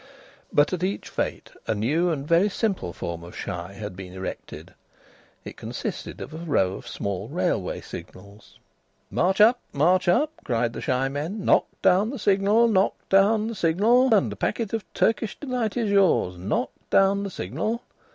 [0.51, 4.73] But at each fête a new and very simple form of "shy" had been erected.
[5.45, 8.57] It consisted of a row of small railway signals.
[9.11, 9.59] "March up!
[9.71, 11.45] March up!" cried the shy men.
[11.45, 12.67] "Knock down the signal!
[12.67, 14.11] Knock down the signal!
[14.11, 16.35] And a packet of Turkish delight is yours.
[16.35, 17.83] Knock down the signal!"